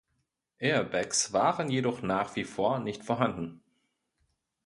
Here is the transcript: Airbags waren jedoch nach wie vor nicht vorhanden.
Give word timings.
Airbags 0.57 1.31
waren 1.31 1.69
jedoch 1.69 2.01
nach 2.01 2.35
wie 2.35 2.43
vor 2.43 2.79
nicht 2.79 3.03
vorhanden. 3.03 3.61